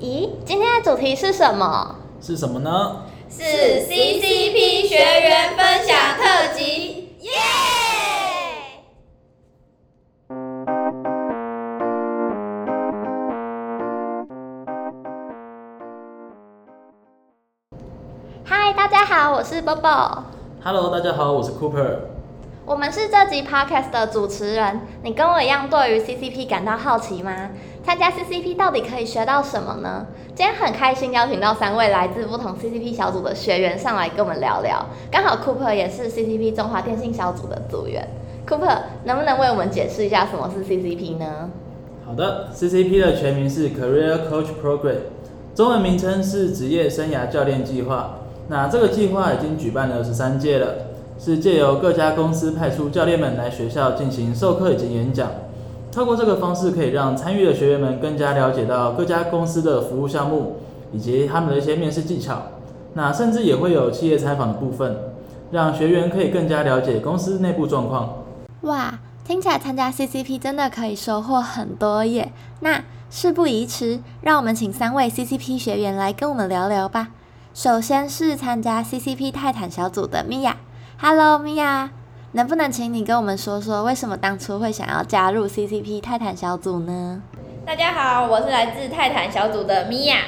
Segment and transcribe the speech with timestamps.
[0.00, 1.96] 咦，今天的主题是什么？
[2.20, 3.02] 是什么呢？
[3.28, 7.30] 是 CCP 学员分享特辑，耶！
[18.44, 20.22] 嗨，大家好，我是 Bobo。
[20.62, 21.98] Hello，大家好，我是 Cooper。
[22.64, 24.80] 我们是这集 Podcast 的主持人。
[25.02, 27.50] 你跟我一样对于 CCP 感到好奇吗？
[27.88, 30.04] 参加 CCP 到底可以学到什么呢？
[30.34, 34.84] 今天很开心邀请到三位来自不同 CCP 小组的学员上来跟我们聊聊。
[35.10, 38.06] 刚好 Cooper 也是 CCP 中华电信小组的组员。
[38.46, 41.48] Cooper 能不能为我们解释一下什么是 CCP 呢？
[42.04, 44.98] 好的，CCP 的全名是 Career Coach Program，
[45.54, 48.18] 中文名称是职业生涯教练计划。
[48.48, 50.74] 那这个计划已经举办了十三届了，
[51.18, 55.30] 是借由各家公司派出教练们来学校进行授课以及演讲。
[55.90, 60.56] 透过这个方式，可以让参与的学员们更加了解到各家公司的服务项目
[60.92, 62.42] 以及他们的一些面试技巧。
[62.94, 64.96] 那甚至也会有企业采访的部分，
[65.50, 68.24] 让学员可以更加了解公司内部状况。
[68.62, 72.32] 哇，听起来参加 CCP 真的可以收获很多耶！
[72.60, 77.08] 那事不宜迟，让我们请三位 CCP 学员来跟我们聊聊吧。
[77.54, 80.56] 首先是参加 CCP 泰坦小组的米娅
[81.00, 81.90] ，Hello 米娅，
[82.32, 87.22] 能不能请你跟我们说说为什么当初会想要加入 CCP 泰坦小组呢？
[87.64, 90.18] 大家好，我是来自泰坦小组的米娅。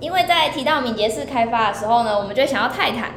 [0.00, 3.10] 因为在提到敏捷式开发的时候呢，我们就想要泰坦。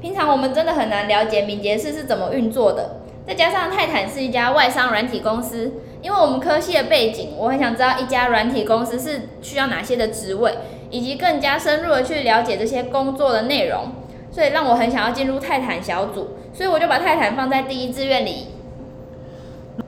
[0.00, 10.52] 平常我们真的很难了解敏捷式是怎么运作的，再加上泰坦是一家外商软体公司，因为我们科系的背景，我很想知道一家软体公司是需要哪些的职位，
[10.90, 13.92] 以及更加深入的去了解这些工作的内容，
[14.38, 18.46] 所以让我很想要进入泰坦小组，所以我就把泰坦放在第一志愿里。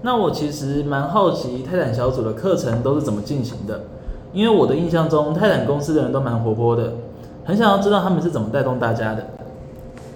[0.03, 3.83] 那我其实蛮好奇泰坦小组的课程都是怎么进行的，
[4.33, 6.95] 因为我的印象中泰坦公司的人都蛮活泼的，
[7.45, 9.29] 很想要知道他们是怎么带动大家的。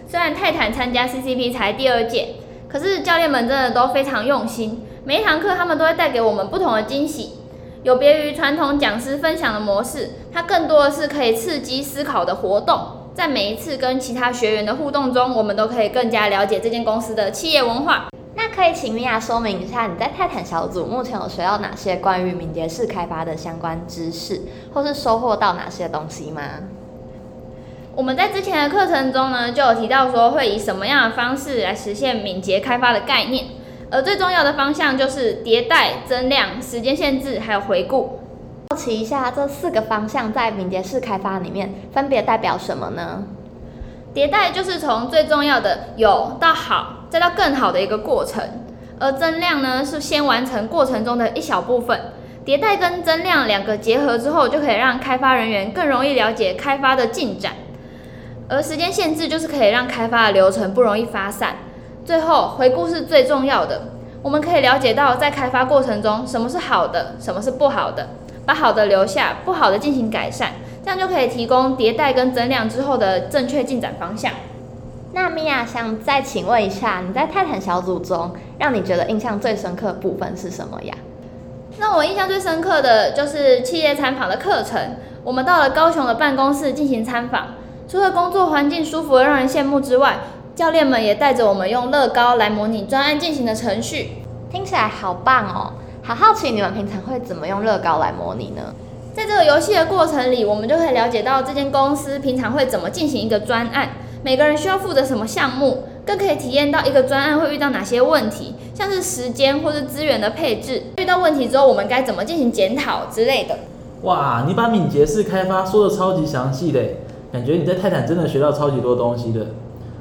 [0.09, 2.35] 虽然泰坦参加 CCP 才第二届，
[2.67, 7.35] 可是教练们真的都非常用心，每一堂课他们都会带给我们不同的惊喜。
[7.85, 13.04] 有别于传统讲师分享的模式，它更多的是可以刺激思考的活动。
[13.15, 18.09] 在每一次跟其他学员的互动中，我们都可以更加了解这间公司的企业文化。
[18.35, 24.43] 那可以请米娅说明一下，你在泰坦小组目前有学到哪些关于敏捷式开发的相关知识，
[24.73, 26.43] 或是收获到哪些东西吗？
[27.95, 33.45] 我们在之前的课程中呢，就有提到说会以什么样的方式来实现敏捷开发的概念，
[33.93, 38.19] 而最重要的方向就是迭代、增量、时间限制，还有回顾。
[38.75, 43.23] 好奇一下，这四个方向在敏捷式开发里面分别代表什么呢？
[44.13, 48.43] 迭代就是从最重要的有到好，再到更好的一个过程，
[48.99, 52.01] 而增量呢是先完成过程中的一小部分。
[52.45, 57.53] 迭代跟增量两个结合之后，就可以让开发人员更容易了解开发的进展。
[58.49, 61.59] 而时间限制就是可以让开发的流程不容易发散。
[62.05, 63.83] 最后回顾是最重要的，
[64.21, 68.09] 我们可以了解到在开发过程中什么是好的，什么是不好的，
[68.47, 70.53] 把好的留下，不好的进行改善，
[70.85, 74.33] 这样就可以提供迭代跟增量之后的正确进展方向。
[75.13, 80.95] 那米娅想再请问一下，你在泰坦小组中，让你觉得印象最深刻的部分是什么呀？
[81.79, 84.97] 让我印象最深刻的就是企业参访的课程。
[85.23, 87.55] 我们到了高雄的办公室进行参访，
[87.89, 90.19] 除了工作环境舒服的让人羡慕之外，
[90.55, 94.19] 教练们也带着我们用乐高来模拟专案进行的程序。
[94.51, 95.73] 听起来好棒哦！
[96.07, 98.75] 好好奇你们平常会怎么用乐高来模拟呢？
[99.15, 103.89] 在这个游戏的过程里，我们就可以了解到这间公司平常会怎么进行一个专案，
[104.23, 110.83] 每个人需要负责什么项目，更可以体验到一个专案会遇到哪些问题，像是时间或是资源的配置。
[110.99, 113.57] 遇到问题之后，我们该怎么进行检讨之类的。
[114.03, 116.83] 哇，你把敏捷式开发说的超级详细的，
[117.33, 119.47] 感觉你在泰坦真的学到超级多东西的。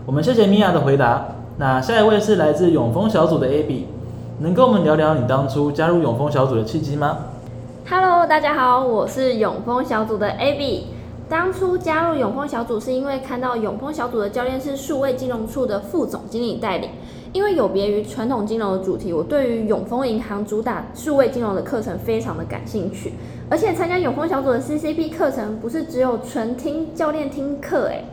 [0.06, 1.28] 我们谢谢米娅的回答。
[1.60, 3.88] 那下一位是来自永丰小组的 AB，
[4.40, 7.18] 能跟我们聊聊你当初加入永丰小组的契机吗
[7.88, 10.86] ？Hello，大家好，我是永丰小组的 Abby。
[11.30, 16.90] 当初加入永丰小组是因为看到永丰小组的教练是数位金融处的副总经理带领，
[17.32, 23.14] 因为有别于传统金融的主题，我对于永丰银行主打数位金融的课程非常的感兴趣，
[23.50, 28.06] 而且参加永丰小组的 CCP 课程不是只有纯听教练听课，诶，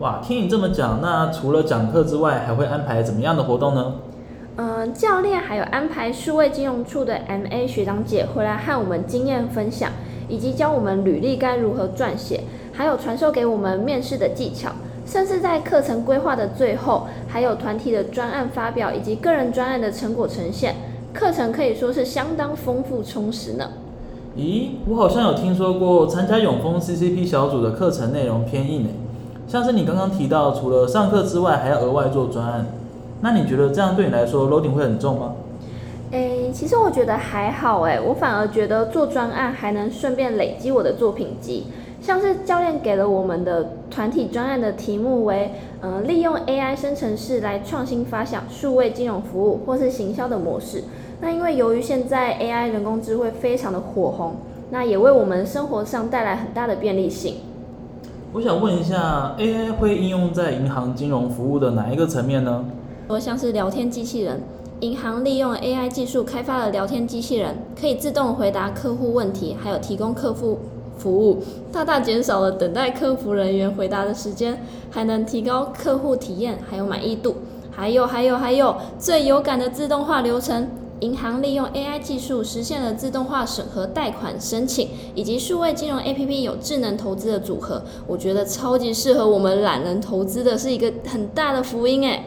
[0.00, 3.94] 哇，听你这么讲，那除了讲课之外，还会安排怎么样的活动呢？
[4.58, 9.92] 嗯，教练还有安排数位金融处的 MA 学长姐回来和我们经验分享，
[10.30, 12.40] 以及教我们履历该如何撰写，
[12.72, 14.70] 还有传授给我们面试的技巧，
[15.04, 20.74] 甚至在课程规划的最后，还有团体的专案发表以及个人专案的成果呈现。
[21.12, 23.72] 课程可以说是相当丰富充实呢。
[24.38, 28.90] 咦，我好像有听说过参加永丰 CCP 小组的课程内容偏硬诶，
[29.46, 32.66] 像是你刚刚提到，除了上课之外，还要额外做专案，
[33.26, 35.34] 那你觉得这样对你来说 loading 会很重吗？
[36.12, 41.64] 诶，其实我觉得还好诶，我反而觉得做专案还能顺便累积我的作品集。
[42.00, 45.50] 像是教练给了我们的团体专案的题目为，
[45.80, 50.84] 呃，利用 AI 生成式来创新发想数位金融服务或是行销的模式。
[51.20, 54.36] 那因为由于现在 AI 人工智慧非常的火红，
[54.70, 57.38] 那也为我们生活上带来很大的便利性。
[58.32, 62.64] 我想问一下，AI 会应用在银行金融服务的哪一个层面呢？
[63.08, 64.42] 说像是聊天机器人，
[64.80, 70.58] 银行利用 AI 技术开发了聊天机器人，可以自动回答客户问题，还有提供客户
[70.98, 74.60] 服务，大大减少了等待客服人员回答的时间，
[74.90, 77.36] 还能提高客户体验还有满意度。
[77.70, 80.68] 还有还有还有，最有感的自动化流程。
[81.00, 92.24] 银行利用 AI 技术实现了自动化审核贷款申请，以及数位金融 APP 有智能投资的组合，我觉得超级适合我们懒人投资的，是一个很大的福音哎。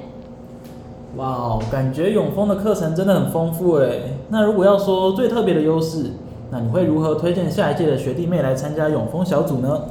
[1.19, 3.89] 哇，感觉永丰的课程真的很丰富哎。
[4.29, 6.11] 那如果要说最特别的优势，
[6.49, 9.81] 那你会如何推荐下一届的学弟妹来参加永丰小组呢？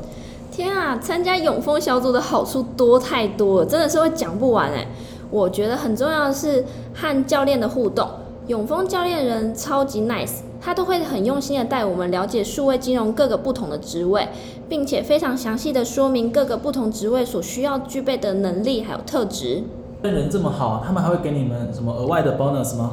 [0.51, 4.87] 天啊，参加永丰小组的好处多太多了，真的是会讲不完哎。
[5.31, 6.65] 我觉得很重要的是
[6.95, 8.09] 和教练的互动。
[8.47, 14.27] 永丰教练人超级 nice，他都会很用心的带我们了解数位金融各个不同的职位，
[14.67, 19.65] 并且非常详细的说明各个不同职位所需要具备的能力还有特质。
[20.03, 22.93] 人这么好，他们还会给你们什么额外的 bonus 吗？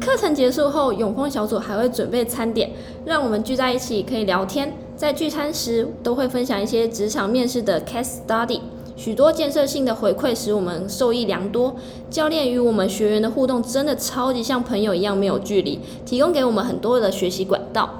[0.00, 2.70] 课程结束后，永丰小组还会准备餐点，
[3.04, 4.72] 让我们聚在一起可以聊天。
[4.96, 8.60] 在聚餐时，都会分享一些职场面试的 case study。
[8.96, 11.74] 许多建设性的回馈使我们受益良多。
[12.08, 17.90] 教练与我们学员的互动真的超级像朋友一样没有距离，提供给我们很多的学习管道。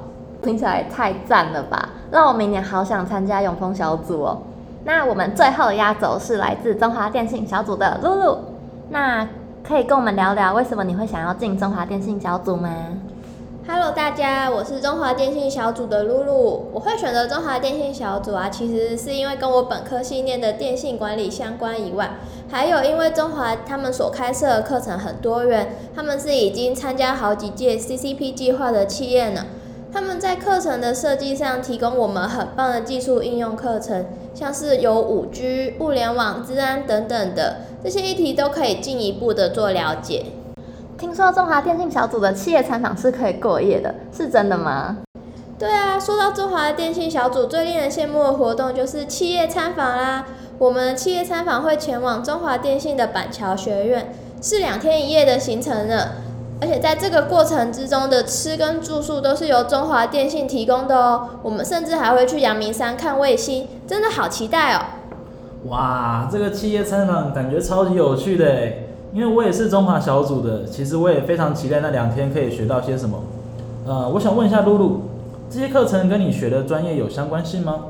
[0.42, 1.90] 听起来太赞了吧！
[2.12, 4.38] 让我明年好想参加永丰小组哦。
[4.86, 8.38] 那我们最后的压轴是来自中华电信小组的露露。
[8.90, 9.26] 那
[9.66, 12.68] 可以跟我们聊聊为什么你会想要进中华电信小组吗
[13.66, 16.68] ？Hello，大家，我是中华电信小组的露露。
[16.70, 22.10] 我会选择中华电信小组啊，其实是因为跟我本科系念的电信管理相关以外，
[22.50, 29.46] 还有因为中华他们所开设的课程很多元，他们是已经参加好几届 CCP 计划的企业呢。
[29.94, 34.04] 他们在课程的设计上提供我们很棒的技术应用课程，
[34.34, 40.26] 像是有五 G、物联网、治安等等的这些议题都可以进一步的做了解。
[40.98, 44.96] 听说中华电信小组的企业参访是可以过夜的，是真的吗？
[45.60, 50.26] 对啊，说到中华电信小组最令人羡慕的活动就是企业参访啦。
[50.58, 54.12] 我们企业参访会前往中华电信的板桥学院，
[54.42, 56.14] 是两天一夜的行程呢。
[56.64, 61.28] 而且在这个过程之中的吃跟住宿都是由中华电信提供的哦。
[61.42, 64.80] 我们甚至还会去阳明山看卫星，真的好期待哦！
[65.68, 68.88] 哇，这个企业参访感觉超级有趣的诶。
[69.12, 73.22] 因为我也是中华小组的，其实我也非常期待那两天可以学到些什么。
[73.86, 75.02] 呃，我想问一下露露，
[75.50, 77.80] 这些课程跟你学的专业有相关性吗？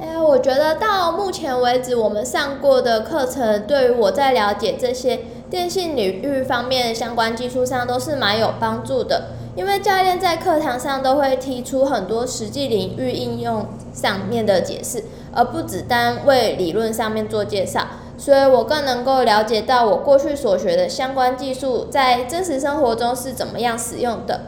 [0.00, 5.18] 哎，我觉得到目前为止，我们上过的课程对于我在了解这些
[5.50, 9.28] 电信领域方面相关技术上都是蛮有帮助的。
[9.56, 15.02] 因为教练在课堂上都会提出很多实际领域应用上面的解释，
[15.32, 17.86] 而不只单为理论上面做介绍。
[18.16, 24.42] 所以我更能够了解到我过去所学的相关技术在真实生活中是怎么样使用的。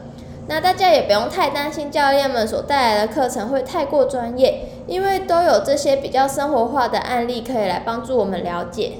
[0.47, 8.93] 那大家也不用太担心教练们所带来的课程会太过专业，因为都有这些比较生活化的案例可以来帮助我们了解。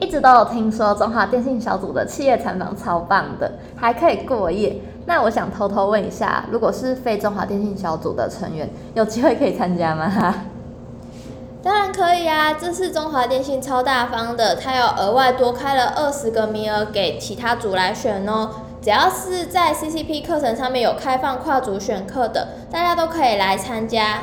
[0.00, 4.76] 一直都有听说中华电信小组的企业参访超棒的，还可以过夜。
[5.06, 10.12] 那我想偷偷问一下，如果是非中华电信小组的成员，有机会可以参加吗？
[11.62, 12.52] 当然可以啊！
[12.52, 18.50] 这次中华电信超大方的，它有额外多开了二十个名额给其他组来选哦。
[18.80, 24.18] 只要是在 CCP 课程上面有开放跨组选课的，大家都可以来参加。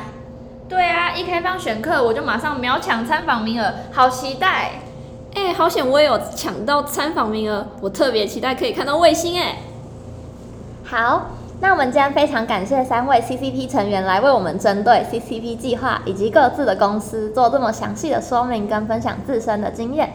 [0.70, 4.70] 对啊，一开放选课，我就马上秒抢参访名额，好期待！
[5.34, 9.56] 哎，好险我也有抢到参访名额，我特别期待可以看到卫星哎。
[10.84, 11.26] 好。
[11.60, 20.12] 那我们今天非常感谢三位 CCP 成员来为我们针对 CCP 计划以及各自的公司做这么详细的说明跟分享自身的经验。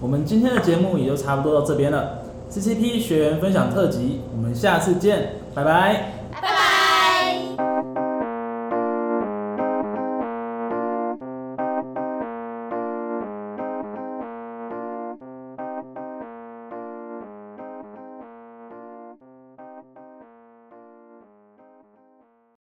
[0.00, 6.21] 我们今天的节目也就差不多到这边了，CCP 学员分享特辑，我们下次见，拜拜。